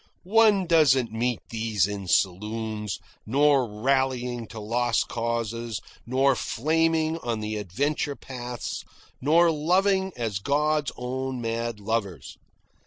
One 0.23 0.65
doesn't 0.65 1.11
meet 1.11 1.41
these 1.51 1.85
in 1.85 2.07
saloons, 2.07 2.97
nor 3.23 3.67
rallying 3.69 4.47
to 4.47 4.59
lost 4.59 5.07
causes, 5.07 5.79
nor 6.07 6.35
flaming 6.35 7.19
on 7.19 7.39
the 7.39 7.57
adventure 7.57 8.15
paths, 8.15 8.83
nor 9.21 9.51
loving 9.51 10.11
as 10.15 10.39
God's 10.39 10.91
own 10.97 11.39
mad 11.39 11.79
lovers. 11.79 12.35